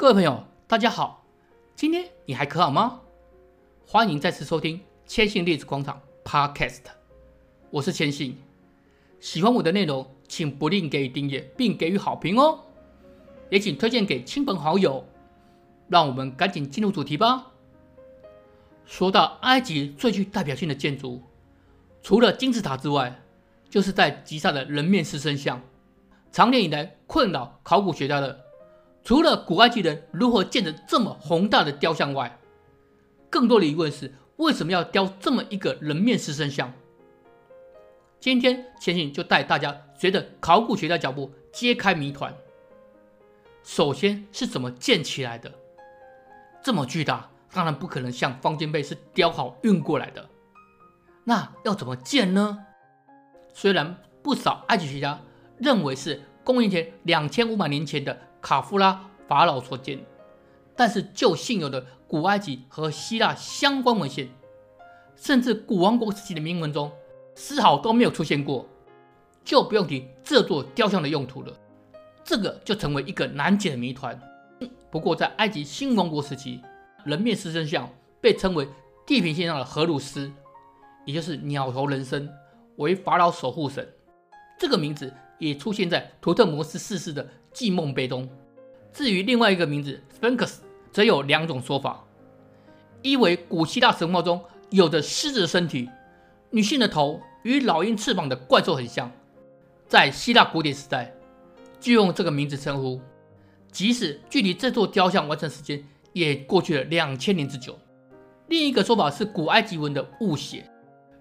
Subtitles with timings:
[0.00, 1.26] 各位朋友，大家好，
[1.76, 3.02] 今天你还可好吗？
[3.86, 6.84] 欢迎再次收听千信历史广场 Podcast，
[7.68, 8.38] 我是千信。
[9.20, 12.60] 喜欢我的内容，请不吝给予订阅并给予好评哦，
[13.50, 15.04] 也请推荐给亲朋好友。
[15.86, 17.48] 让我们赶紧进入主题吧。
[18.86, 21.22] 说到埃及最具代表性的建筑，
[22.02, 23.20] 除了金字塔之外，
[23.68, 25.60] 就是在吉萨的人面狮身像。
[26.32, 28.46] 长年以来困扰考古学家的，
[29.10, 32.38] 除了古埃及人如何建成这么宏大的雕像外，
[33.28, 36.72] 更多的疑问是为什么要雕这么一个人面狮身像？
[38.20, 42.32] 今天千信就带大家随着考古学家脚步揭开谜团。
[43.64, 45.52] 首先是怎么建起来的？
[46.62, 50.24] 这么巨大，当然不可能像方尖碑是雕好运过来的。
[51.24, 52.64] 那要怎么建呢？
[53.52, 55.20] 虽然不少埃及学家
[55.58, 59.98] 认为是公元前两千五百年前的卡夫拉法老所建，
[60.76, 64.28] 但是就现有的古埃及和希腊相关文献，
[65.16, 66.90] 甚至古王国时期的铭文中，
[67.34, 68.66] 丝毫都没有出现过，
[69.44, 71.52] 就不用提这座雕像的用途了。
[72.24, 74.18] 这个就成为一个难解的谜团。
[74.90, 76.60] 不过，在埃及新王国时期，
[77.04, 77.88] 人面狮身像
[78.20, 78.68] 被称为
[79.06, 80.30] 地平线上的荷鲁斯，
[81.04, 82.28] 也就是鸟头人身，
[82.76, 83.88] 为法老守护神。
[84.58, 88.28] 这个名字也出现在图特摩斯四世的祭梦碑中。
[88.92, 90.58] 至于另外一个名字 Sphinx，
[90.92, 92.04] 则有两种说法：
[93.02, 95.88] 一为古希腊神话中有着狮子的身体、
[96.50, 99.10] 女性的头与老鹰翅膀的怪兽很像，
[99.88, 101.12] 在希腊古典时代
[101.80, 103.00] 就用这个名字称呼。
[103.72, 107.78] 即使距离这座雕像完成时间也过去了两千年之久。
[108.48, 110.68] 另一个说法是古埃及文的误写，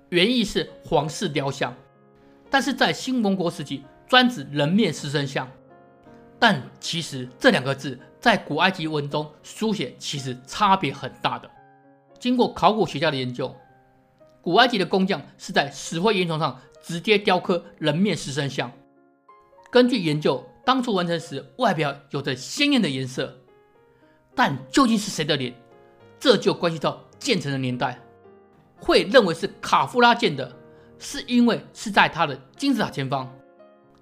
[0.10, 1.72] 原意是皇室雕像，
[2.50, 5.50] 但是在新王国时期专指人面狮身像。
[6.38, 11.50] 但其实这两个字在古埃及文中书写其实差别很大的。
[12.20, 13.56] 经过考古学家的研究，
[14.42, 18.70] 古埃及的工匠是在石灰岩床上直接雕刻人面狮身像。
[19.72, 20.44] 根据研究。
[20.66, 23.36] 当初完成时，外表有着鲜艳的颜色，
[24.36, 25.52] 但究竟是谁的脸？
[26.20, 28.00] 这就关系到建成的年代。
[28.78, 30.56] 会认为是卡夫拉建的，
[31.00, 33.34] 是因为是在他的金字塔前方，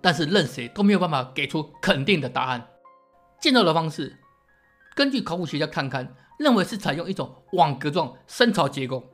[0.01, 2.67] 但是任谁都没有办法给出肯定的答案。
[3.39, 4.17] 建造的方式，
[4.95, 9.11] 根据考古学家看看，认为是采用一种网格状深槽结构，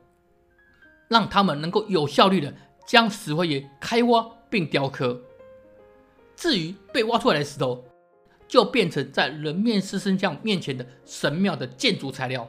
[1.08, 2.54] 让他们能够有效率的
[2.86, 5.20] 将石灰岩开挖并雕刻。
[6.36, 7.84] 至于被挖出来的石头，
[8.48, 12.48] 就变成在人面狮身像面前的神庙的建筑材料。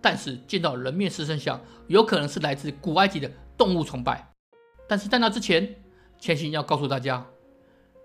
[0.00, 4.32] 但是见到人面狮身像，有可能是来自古埃及的动物崇拜。
[4.88, 5.74] 但是在那之前，
[6.18, 7.26] 千信要告诉大家，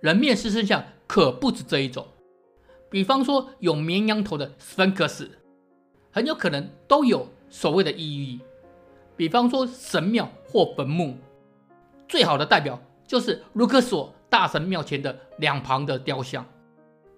[0.04, 2.06] 人面狮身像可不止这一种。
[2.90, 5.32] 比方说有绵羊头的斯芬克斯，
[6.12, 8.42] 很有可能都有所谓的意义。
[9.16, 11.16] 比方说神庙或坟墓，
[12.10, 12.78] 最好的代表
[13.08, 14.14] 就是卢克索。
[14.30, 16.44] 大神庙前的两旁的雕像，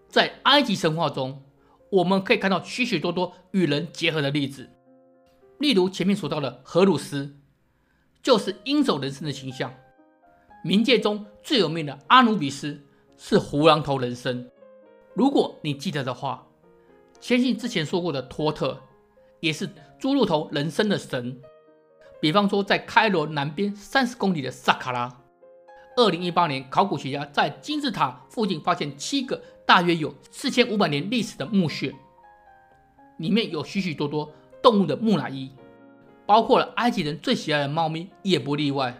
[0.10, 1.42] 在埃及神话中，
[1.90, 4.70] 我们可以看到许许多多与人结合的例子。
[5.60, 7.38] 例如前面说到的荷鲁斯，
[8.22, 9.74] 就是鹰首人身的形象。
[10.66, 12.82] 冥界中最有名的阿努比斯
[13.16, 14.50] 是胡狼头人身。
[15.14, 16.48] 如果你记得的话，
[17.22, 18.82] 相信之前说过的托特，
[19.42, 21.40] 也是猪鹿头人身的神。
[22.20, 25.16] 比方说，在开罗南边三十公里的萨卡拉。
[25.98, 31.94] 二零一八年，考古学家在金字塔附近发现七个大约有四千五百年历史的墓穴，
[33.20, 34.34] 里面有许许多多
[34.64, 35.52] 动物的木乃伊，
[36.26, 39.00] 包括了埃及人最喜爱的猫咪也不例外，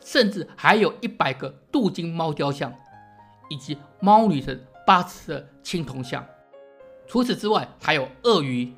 [0.00, 2.72] 甚至还有一百个镀金猫雕像，
[3.48, 6.26] 以及猫女神巴斯的青铜像。
[7.06, 8.72] 除此之外，还有鳄鱼、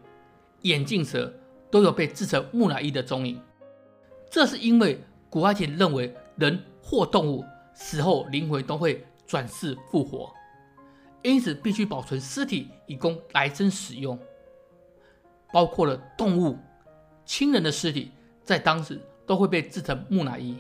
[0.63, 1.33] 眼镜蛇
[1.71, 3.41] 都有被制成木乃伊的踪影。
[4.31, 6.63] 这是因为古埃及认为人。
[6.85, 10.35] 或动物死后灵魂都会转世复活，
[11.23, 14.19] 因此必须保存尸体以供来生使用。
[15.53, 16.59] 包括了动物、
[17.25, 18.11] 亲人的尸体，
[18.43, 20.57] 在当时都会被制成木乃伊。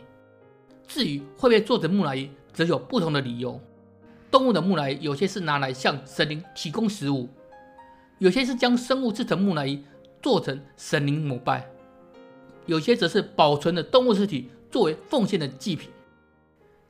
[0.93, 3.59] 至于会被做成木乃伊，则有不同的理由。
[4.31, 7.31] 动物的木乃伊有些是拿来向神灵提供食物，
[8.19, 9.83] 有些是将生物制成木乃伊
[10.21, 11.67] 做成神灵膜拜，
[12.67, 15.89] 有些则是保存的动物尸体作为奉献的祭品。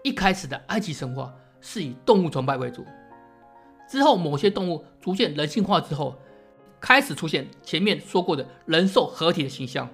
[0.03, 2.85] 一开始的埃及神话是以动物崇拜为主，
[3.89, 6.19] 之后某些动物逐渐人性化之后，
[6.81, 9.89] 开始出现前面说过的人兽合体的形象。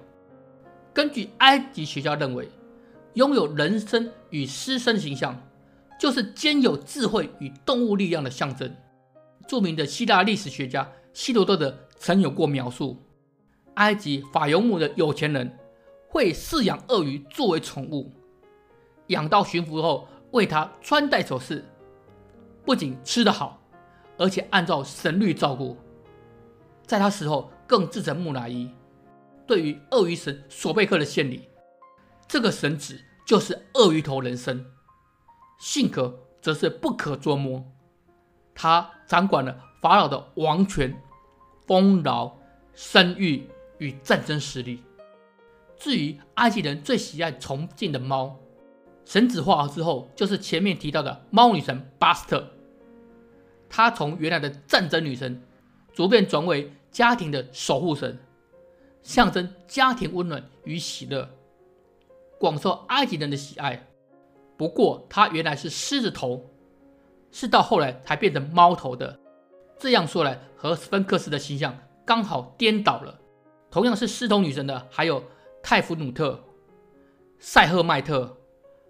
[0.91, 2.49] 根据埃及学家认为，
[3.19, 5.37] 拥有人身与狮身形象，
[5.99, 8.73] 就是兼有智慧与动物力量的象征。
[9.45, 12.97] 著名的希腊历史学家希罗多德曾有过描述：
[13.73, 15.53] 埃及法尤姆的有钱人
[16.07, 18.09] 会饲养鳄鱼作为宠物，
[19.07, 21.65] 养到驯服后为它穿戴首饰，
[22.63, 23.61] 不仅吃得好，
[24.17, 25.75] 而且按照神律照顾，
[26.85, 28.71] 在他死后更制成木乃伊，
[29.45, 31.49] 对于鳄鱼神索贝克的献礼。
[32.29, 34.65] 这个神祇就是鳄鱼头人身，
[35.59, 37.63] 性格则是不可捉摸。
[38.55, 40.99] 他掌管了法老的王权、
[41.67, 42.39] 丰饶、
[42.73, 43.47] 生育
[43.77, 44.83] 与战争实力。
[45.77, 48.35] 至于埃及人最喜爱崇敬的猫，
[49.05, 52.51] 神祇化之后，就是前面提到的猫女神巴斯特。
[53.69, 55.39] 她从原来的战争女神，
[55.93, 58.17] 逐渐转为家庭的守护神，
[59.03, 61.29] 象征家庭温暖与喜乐，
[62.39, 63.87] 广受埃及人的喜爱。
[64.57, 66.49] 不过，她原来是狮子头。
[67.31, 69.19] 是到后来才变成猫头的，
[69.77, 73.19] 这样说来和斯芬克斯的形象刚好颠倒了。
[73.69, 75.23] 同样是狮头女神的还有
[75.61, 76.43] 泰芙努特、
[77.37, 78.35] 塞赫迈特、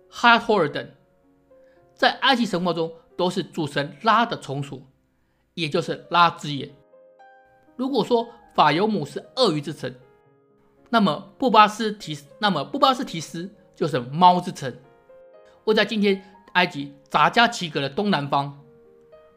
[0.09, 0.89] 哈托尔等，
[1.93, 4.83] 在埃及神话中都是主神拉的从属，
[5.53, 6.73] 也就是拉之眼。
[7.75, 8.25] 如果说
[8.55, 9.93] 法尤姆是鳄鱼之神，
[10.89, 14.75] 那么布巴斯提斯，那么布巴斯提斯就是猫之城。
[15.65, 16.23] 位在今天。
[16.53, 18.59] 埃及扎加齐格的东南方，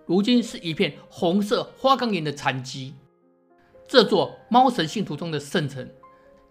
[0.06, 2.94] 如今是一片红色花岗岩的残迹。
[3.86, 5.86] 这座猫神信徒中的圣城，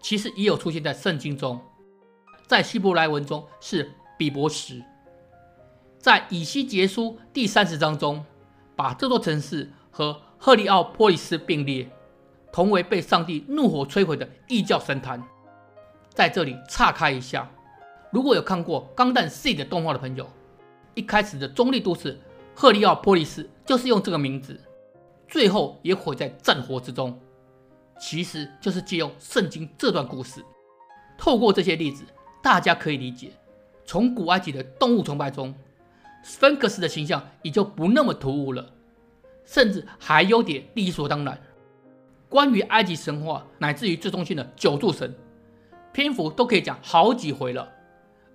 [0.00, 1.60] 其实也有出现在圣经中，
[2.46, 4.80] 在希伯来文中是比伯什。
[5.98, 8.24] 在以西结书第三十章中，
[8.76, 11.90] 把这座城市和赫利奥波利斯并列，
[12.52, 15.22] 同为被上帝怒火摧毁的异教神坛。
[16.10, 17.50] 在这里岔开一下，
[18.10, 20.28] 如果有看过《钢弹 C》的动画的朋友，
[20.94, 22.20] 一开始的中立都市
[22.54, 24.60] 赫利奥波利斯就是用这个名字，
[25.26, 27.18] 最后也毁在战火之中。
[27.98, 30.44] 其实就是借用圣经这段故事。
[31.16, 32.04] 透过这些例子，
[32.42, 33.30] 大家可以理解，
[33.86, 35.54] 从古埃及的动物崇拜中，
[36.22, 38.70] 斯芬克斯的形象也就不那么突兀了，
[39.44, 41.40] 甚至还有点理所当然。
[42.32, 45.14] 关于埃及神话乃至于最中心的九柱神，
[45.92, 47.68] 篇幅都可以讲好几回了。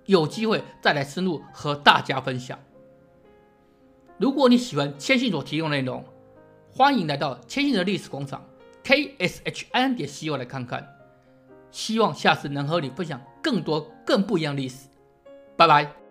[0.06, 2.56] 有机会再来深入和大家分享。
[4.16, 6.04] 如果你喜欢千信所提供的内容，
[6.70, 8.46] 欢迎来到千信的历史广场
[8.84, 10.86] kshin 点 co 来看看。
[11.72, 14.86] 希望下次能和你分享更多更不一样的历史。
[15.56, 16.07] 拜拜。